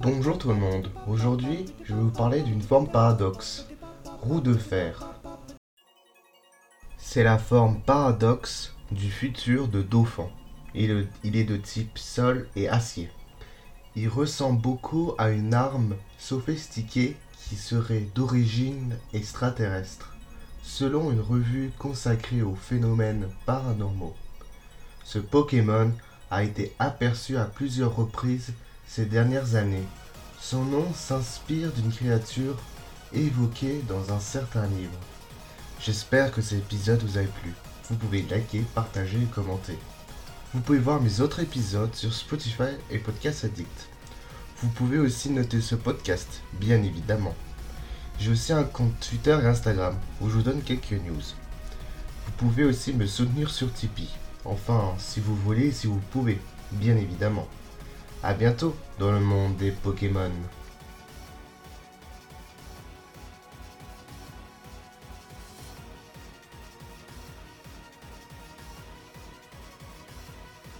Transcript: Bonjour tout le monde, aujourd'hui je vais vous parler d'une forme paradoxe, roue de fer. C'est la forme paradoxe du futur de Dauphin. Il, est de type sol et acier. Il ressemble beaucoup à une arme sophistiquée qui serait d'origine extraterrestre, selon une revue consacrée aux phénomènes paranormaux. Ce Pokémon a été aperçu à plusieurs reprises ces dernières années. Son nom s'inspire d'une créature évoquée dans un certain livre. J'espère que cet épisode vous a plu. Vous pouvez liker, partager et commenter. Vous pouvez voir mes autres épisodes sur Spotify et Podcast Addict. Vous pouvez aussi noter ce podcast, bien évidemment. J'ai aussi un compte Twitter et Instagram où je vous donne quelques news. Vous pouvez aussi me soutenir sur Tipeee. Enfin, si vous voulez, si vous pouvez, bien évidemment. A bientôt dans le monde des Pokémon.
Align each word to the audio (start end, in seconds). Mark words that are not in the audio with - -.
Bonjour 0.00 0.38
tout 0.38 0.48
le 0.48 0.54
monde, 0.54 0.90
aujourd'hui 1.06 1.66
je 1.84 1.94
vais 1.94 2.00
vous 2.00 2.10
parler 2.10 2.42
d'une 2.42 2.62
forme 2.62 2.88
paradoxe, 2.88 3.66
roue 4.22 4.40
de 4.40 4.54
fer. 4.54 5.10
C'est 6.96 7.22
la 7.22 7.38
forme 7.38 7.80
paradoxe 7.82 8.74
du 8.90 9.10
futur 9.10 9.68
de 9.68 9.82
Dauphin. 9.82 10.28
Il, 10.74 11.06
est 11.36 11.44
de 11.44 11.56
type 11.56 11.98
sol 11.98 12.48
et 12.56 12.68
acier. 12.68 13.10
Il 13.94 14.08
ressemble 14.08 14.60
beaucoup 14.60 15.12
à 15.18 15.30
une 15.30 15.52
arme 15.52 15.96
sophistiquée 16.18 17.16
qui 17.36 17.56
serait 17.56 18.08
d'origine 18.14 18.96
extraterrestre, 19.12 20.16
selon 20.62 21.12
une 21.12 21.20
revue 21.20 21.70
consacrée 21.78 22.42
aux 22.42 22.56
phénomènes 22.56 23.28
paranormaux. 23.44 24.16
Ce 25.04 25.18
Pokémon 25.18 25.92
a 26.30 26.42
été 26.42 26.74
aperçu 26.78 27.36
à 27.36 27.44
plusieurs 27.44 27.94
reprises 27.94 28.54
ces 28.86 29.06
dernières 29.06 29.54
années. 29.54 29.86
Son 30.40 30.64
nom 30.64 30.86
s'inspire 30.94 31.72
d'une 31.72 31.92
créature 31.92 32.58
évoquée 33.12 33.82
dans 33.88 34.12
un 34.12 34.20
certain 34.20 34.66
livre. 34.66 34.98
J'espère 35.80 36.32
que 36.32 36.42
cet 36.42 36.58
épisode 36.58 37.02
vous 37.02 37.18
a 37.18 37.22
plu. 37.22 37.54
Vous 37.88 37.96
pouvez 37.96 38.22
liker, 38.22 38.64
partager 38.74 39.18
et 39.22 39.34
commenter. 39.34 39.78
Vous 40.52 40.60
pouvez 40.60 40.78
voir 40.78 41.00
mes 41.00 41.20
autres 41.20 41.40
épisodes 41.40 41.94
sur 41.94 42.12
Spotify 42.12 42.76
et 42.90 42.98
Podcast 42.98 43.44
Addict. 43.44 43.88
Vous 44.58 44.68
pouvez 44.68 44.98
aussi 44.98 45.30
noter 45.30 45.60
ce 45.60 45.74
podcast, 45.74 46.42
bien 46.54 46.82
évidemment. 46.82 47.34
J'ai 48.18 48.30
aussi 48.30 48.52
un 48.52 48.64
compte 48.64 48.98
Twitter 49.00 49.36
et 49.42 49.46
Instagram 49.46 49.98
où 50.20 50.28
je 50.28 50.34
vous 50.34 50.42
donne 50.42 50.62
quelques 50.62 50.92
news. 50.92 51.22
Vous 52.26 52.32
pouvez 52.38 52.64
aussi 52.64 52.94
me 52.94 53.06
soutenir 53.06 53.50
sur 53.50 53.72
Tipeee. 53.72 54.08
Enfin, 54.44 54.94
si 54.98 55.20
vous 55.20 55.34
voulez, 55.36 55.72
si 55.72 55.86
vous 55.86 56.00
pouvez, 56.12 56.40
bien 56.72 56.96
évidemment. 56.96 57.48
A 58.26 58.32
bientôt 58.32 58.74
dans 58.98 59.12
le 59.12 59.20
monde 59.20 59.58
des 59.58 59.70
Pokémon. 59.70 60.30